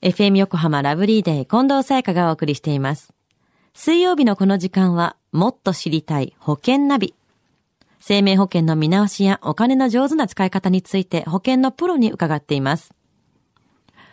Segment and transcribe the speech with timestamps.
[0.00, 3.12] FM 横浜ラブリーデー近藤沙耶香がお送りしています。
[3.74, 7.14] 水曜日のこの時間は、もっと知りたい保険ナビ。
[7.98, 12.94] 生命保険の見直しやお金の上手な使い方について保険のプロに伺っています。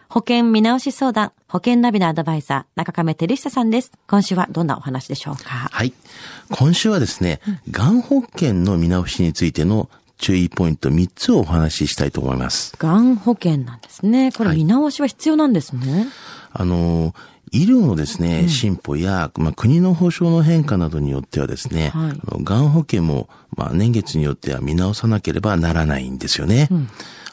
[0.09, 3.91] 保険見直し相談、保険ナビのアドバイザー、中亀照久さんです。
[4.07, 5.69] 今週はどんなお話でしょうか？
[5.71, 5.93] はい。
[6.49, 9.87] 今週はですね、がん保険の見直しについての
[10.17, 12.73] 注意ポイント3つをお話ししたいと思います。
[12.77, 14.31] がん保険なんですね。
[14.31, 16.07] これはい見直しは必要なんですね。
[16.51, 17.13] あの、
[17.51, 26.69] 医療のですね、進歩や、まあ、国の保障の変化などによってはですね、はいあのがん保険も、まあ、年月によっては見直さなければならないんですよね。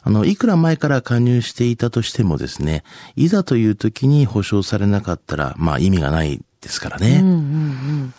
[0.04, 2.82] あの、いくら前から加入していたとしてもですね、
[3.16, 7.20] いざという時に保障されなかったら、まあ意味がないですからね。
[7.20, 8.14] うんうんうん。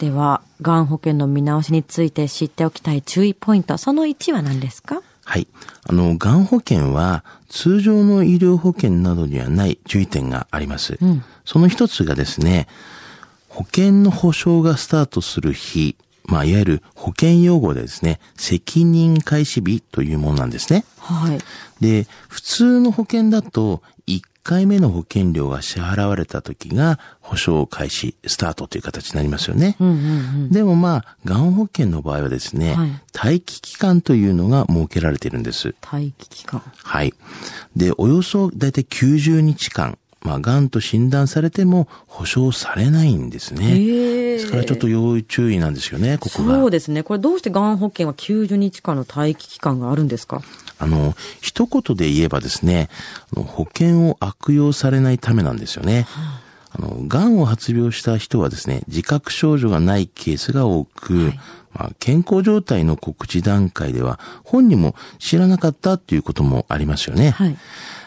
[0.00, 5.02] では、がん保険の見直しについて知っておきたい注意ポイント、その1は何ですか？
[5.26, 5.46] はい。
[5.86, 10.94] あの、がん保険は通常の医療保険などにはない注意点があります。
[11.04, 12.66] んその一つがですね、
[13.50, 20.86] 保険の保証がスタートする日、まあ、いわゆる保険用語でですね、責任開始日というものなんですね。
[20.98, 21.38] はい。
[21.80, 29.76] で、普通の保険だと、1回目の保険料が支払われた時が保証開始、スタートという形になりますよね。
[29.80, 29.98] うんうんう
[30.46, 30.50] ん。
[30.50, 35.74] でもまあ、がん保険の場合はですね、はい待機期間というのが設けられているんです。
[35.82, 36.62] 待機期間。
[36.82, 37.12] はい。
[37.76, 43.78] で、およそだいたい90日間、まあ、癌と診断されても保証されないんですね。
[43.78, 46.56] ですからちょっと要注意なんですよね、ここが。
[46.56, 47.02] そうですね。
[47.02, 50.42] これどうしてがん保険は90日間の待機期間があるんですか？
[50.78, 52.88] あの、一言で言えばですね、
[53.34, 56.06] 保険を悪用されないためなんですよね。
[56.72, 61.32] あの、癌を発病した人はですね、自覚症状がないケースが多く、
[61.72, 67.30] まあ、健康状態の告知段階では本人も知らなかったっていうこともありますよね。
[67.30, 67.56] はい。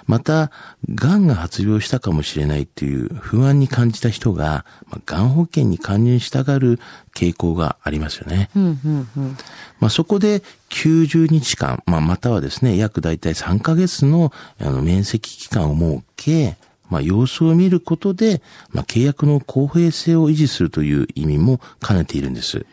[0.05, 0.51] また、
[0.89, 6.79] 癌が発病したかもしれないっていう不安に感じた人が、まあ、癌保険に加入したがる
[7.15, 8.49] 傾向がありますよね。
[8.55, 9.37] うんうんうん。
[9.79, 16.57] まあ、そこで90日間、まあ、またはですね、約だいたい3ヶ月のあの面積期間を設け、
[16.89, 22.65] まあ、様子を見ることで、まあ、契約の公平性を維持するという意味も兼ねているんです。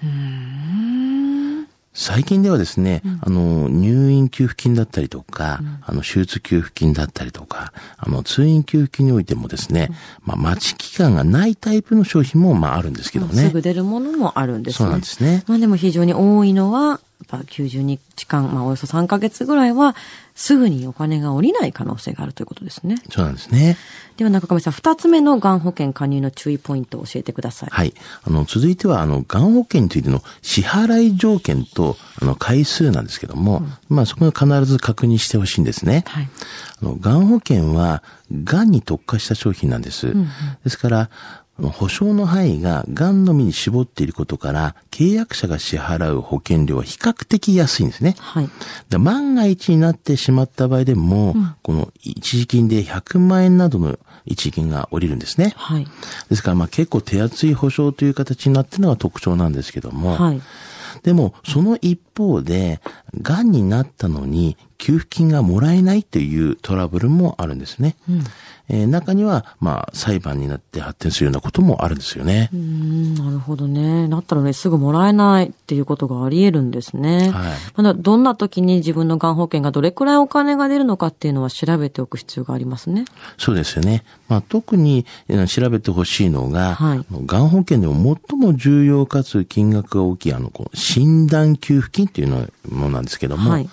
[1.92, 9.90] 最近ではですね、あの、入院給付金だったりとか、あの、手術給付金だったりとか、あの、通院給付金においてもですね、
[10.22, 13.48] まあ、待ち期間がないタイプの商品も、まあ、あるんですけどね。
[13.48, 14.76] すぐ出るものもあるんですね。
[14.78, 15.42] そうなんですね。
[15.48, 19.96] まあでも非常に多いのは、ぱ90日間、まあおよそ3ヶ月ぐらいは、
[20.34, 22.96] すぐにお金が下りない可能性があるということですね。
[23.10, 23.76] そうなんですね。
[24.16, 27.68] では中亀さん、二つ目のがん保険加入の注意ポイントを教えてください。
[27.70, 27.94] はい。
[28.22, 36.04] あの、続いては、あの、がん保険についての支払い条件と、あの、回数なんですけども、まあ、そこは必ず確認してほしいんですね。
[36.06, 36.28] はい。
[36.82, 38.02] あの、がん保険は、
[38.44, 40.14] がんに特化した商品なんです。
[40.64, 41.10] ですから、
[41.68, 48.16] 保証の範囲ががんのみに絞っていることから、契約者が支払う保険料は比較的安いんですね。
[48.18, 48.48] はい。
[48.88, 55.52] で万が一になってしまった場合でも、この一時金で100万円などの一時金が降りるんですね。
[55.56, 55.86] はい。
[56.28, 60.42] ですから、まあ結構手厚い保証という形になっているのが特徴なんですけども、はい。
[61.02, 62.80] でも、その一方で、
[63.20, 67.94] 癌になったのに給付金がもらえないというトラブルもあるんですね。
[68.72, 72.56] えー中には、まあ、裁判になって発展するようなこともあるんですよねう。
[72.56, 74.08] ーん、なるほどね。
[74.08, 77.30] だったらね、すぐもらえないっていうことがあり得るんですね。
[77.30, 83.06] はいまだどんな時に自分のがん保険がどれくらいお金が出るのかっていうのは調べておく必要がありますね。
[83.38, 84.04] そうですよね。
[84.28, 93.68] まあ、特にえー調べてほしいのが、はいがん保険でも最も重要かつ金額が大きい、あの、こう診断給付金っていうのものなんですけども、はい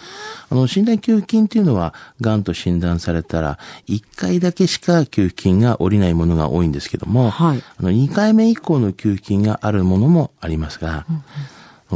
[0.50, 7.64] あの、診断給付金っていうのは、癌と診断されたら、1回だけしか給付金が下りないものが多いんですけども、はい。
[7.80, 11.06] あの、2回目以降の給付金があるものもありますが、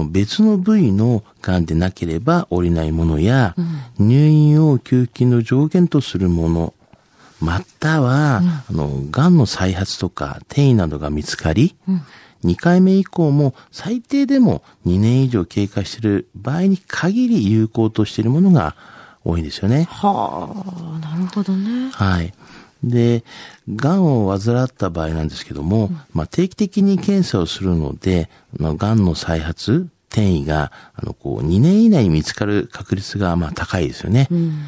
[0.09, 3.55] 別の部位の癌でなければ下りないものや、
[3.99, 6.73] 入院を給付金の上限とするもの、
[7.41, 11.75] または、あの、癌の再発とか転移などが見つかり、
[12.43, 18.75] 2回目以降も最低でも2年以上経過している場合に限り有効としているものが
[19.23, 19.87] 多いんですよね。
[19.89, 20.49] は
[20.95, 21.91] あ、なるほどね。
[21.91, 22.33] はい。
[22.83, 23.23] で、
[23.69, 28.29] 癌を患った場合なんですけども、まあ、定期的に検査をするので、
[28.59, 34.27] あの癌の再発、転移が、あの、こう、2年以内に見つかる確率が、まあ、高いですよね。
[34.31, 34.65] うん。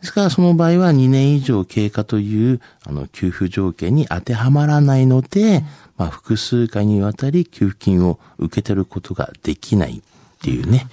[0.00, 5.64] ですから、その場合は2年以上経過という、あの、給付条件に当てはまらないので、
[5.96, 10.02] まあ、複数回にわたり給付金を受け取ることができないっ
[10.42, 10.86] ていうね。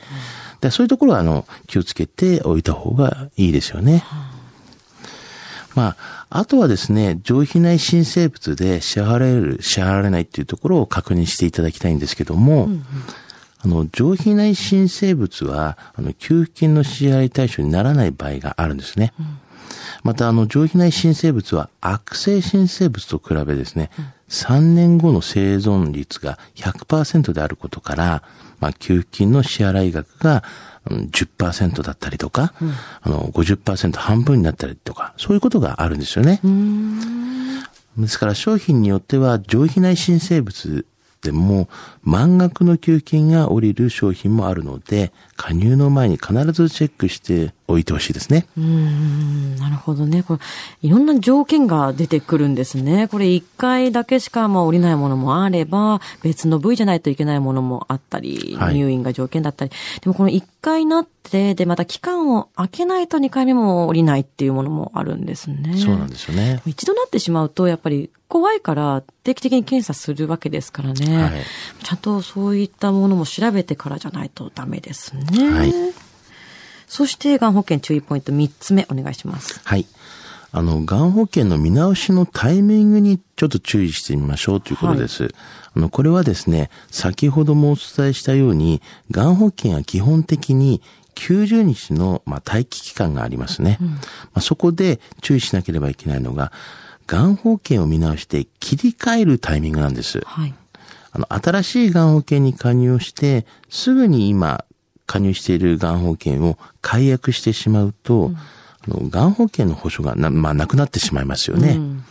[0.61, 4.03] でそういうところは、あの、気をつけておいた方がいいですよね。
[5.75, 12.85] まあ、あとはですね、上皮内新生物で支払われる、支払われないっていうところを確認していただきたいんですけども、うんうん、
[13.63, 19.13] あの、上皮内新生物は、あの、給付金の支払い対象にならない場合があるんですね。
[19.19, 19.25] うん、
[20.03, 28.23] また、あの、上皮内新生物は悪性新生物と比べですね、うん、3年後の生存率が100%であることから、
[28.59, 30.43] まあ、給付金の支払い額が
[30.89, 32.71] 10%だったりとか、うん、
[33.01, 36.41] あの50%半分になったりとか、そういうことがあるんですよね。
[37.97, 40.85] ですから商品によっては上皮内新生物
[41.23, 41.69] でも
[42.03, 48.45] 満額の給付金が降りる商品もあるので、加入の前に必ずチェックしておいてほしいですね。
[48.57, 50.21] うん、なるほどね。
[50.21, 50.39] これ、
[50.81, 53.07] いろんな条件が出てくるんですね。
[53.07, 59.71] これ一回だけしかまあ降りないものもあれば、別の部位じゃないといけないものもあったり、入院が条件だったり。
[60.01, 65.77] でもこの一回なって、で、また期間を空けないと二回目も降りないっていうものもあるんですね。
[65.77, 66.61] そうなんですよね。
[66.65, 71.21] 一度なってしまうと、やっぱり怖いから定期的に検査するわけですからね。
[71.21, 71.33] はい、
[71.83, 75.51] ちゃんとそういったものも調べてからじゃないとダメですね。
[75.51, 75.73] はい。
[76.87, 79.61] そして、がん保険注意ポイント3つ目お願いします。
[79.63, 79.85] はい。
[80.51, 85.25] あの、がん保険の見直しのタイミングにちょっと注意してみましょうということです。
[85.25, 85.33] はい、
[85.75, 88.81] あの、これはですね、先ほどもお伝えしたように、
[89.11, 90.81] がん保険は基本的に
[91.13, 93.77] 90日の、まあ、待機期間がありますね。
[93.79, 93.99] うん、ま
[94.33, 96.51] あ、そこで注意しなければいけないのが、
[97.07, 100.21] がん保険を見直して切り替えるタイミングなんです。
[100.25, 100.53] はい。
[101.11, 104.65] あの、新しいがん保険に加入をして、すぐに今、
[105.05, 108.39] 加入しているがん保険を解約してしまうと、うん、あ
[108.87, 111.73] の、がん保険の保証がな、まあ、なくなってしまいますよね。
[111.73, 112.03] うん、